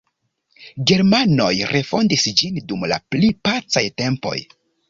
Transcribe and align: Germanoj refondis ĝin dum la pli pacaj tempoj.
Germanoj 0.91 1.51
refondis 1.73 2.25
ĝin 2.41 2.59
dum 2.73 2.89
la 2.93 3.01
pli 3.15 3.33
pacaj 3.49 3.89
tempoj. 4.05 4.37